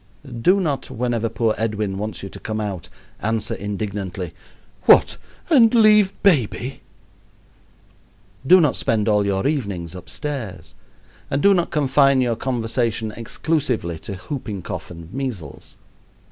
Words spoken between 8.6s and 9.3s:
spend all